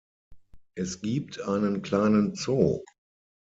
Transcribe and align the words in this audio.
Es 0.75 1.01
gibt 1.01 1.41
einen 1.43 1.83
kleinen 1.83 2.33
Zoo. 2.33 2.83